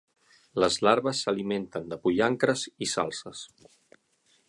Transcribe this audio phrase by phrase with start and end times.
[0.63, 3.49] Les larves s'alimenten de pollancres i salzes.